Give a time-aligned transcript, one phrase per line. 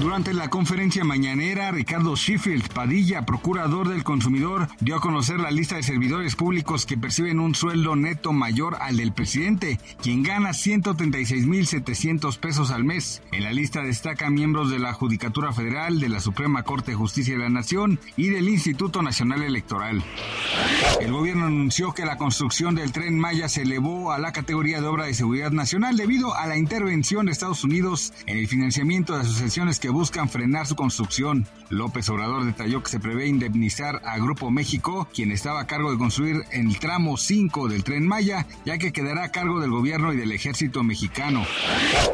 [0.00, 5.76] Durante la conferencia mañanera, Ricardo Sheffield Padilla, procurador del consumidor, dio a conocer la lista
[5.76, 12.38] de servidores públicos que perciben un sueldo neto mayor al del presidente, quien gana 136.700
[12.38, 13.22] pesos al mes.
[13.30, 17.34] En la lista destacan miembros de la Judicatura Federal, de la Suprema Corte de Justicia
[17.34, 20.02] de la Nación y del Instituto Nacional Electoral.
[21.02, 24.86] El gobierno anunció que la construcción del tren Maya se elevó a la categoría de
[24.86, 29.20] obra de seguridad nacional debido a la intervención de Estados Unidos en el financiamiento de
[29.20, 31.46] asociaciones que buscan frenar su construcción.
[31.68, 35.98] López Obrador detalló que se prevé indemnizar a Grupo México, quien estaba a cargo de
[35.98, 40.16] construir el tramo 5 del tren Maya, ya que quedará a cargo del gobierno y
[40.16, 41.44] del ejército mexicano.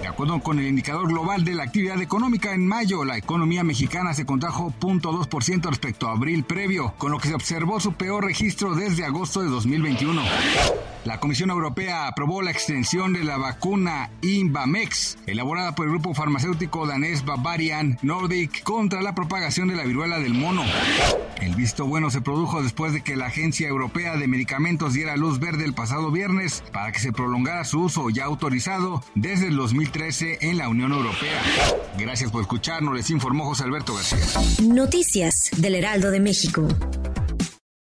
[0.00, 4.14] De acuerdo con el indicador global de la actividad económica en mayo, la economía mexicana
[4.14, 8.74] se contrajo 0.2% respecto a abril previo, con lo que se observó su peor registro
[8.74, 10.22] desde agosto de 2021.
[11.04, 16.86] La Comisión Europea aprobó la extensión de la vacuna Invamex, elaborada por el grupo farmacéutico
[16.86, 17.24] danés
[18.02, 20.64] Nordic contra la propagación de la viruela del mono.
[21.40, 25.38] El visto bueno se produjo después de que la Agencia Europea de Medicamentos diera luz
[25.38, 30.38] verde el pasado viernes para que se prolongara su uso ya autorizado desde el 2013
[30.40, 31.40] en la Unión Europea.
[31.98, 34.18] Gracias por escucharnos, les informó José Alberto García.
[34.62, 36.66] Noticias del Heraldo de México.